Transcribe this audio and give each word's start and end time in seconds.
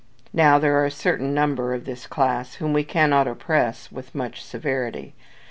Now 0.33 0.57
there 0.57 0.79
are 0.79 0.85
a 0.85 0.89
certain 0.89 1.31
number 1.31 1.75
of 1.75 1.85
this 1.85 2.07
class 2.07 2.55
whom 2.55 2.73
we 2.73 2.83
cannot 2.83 3.27
oppress 3.27 3.91
with 3.91 4.15
much 4.15 4.43
severity. 4.43 5.13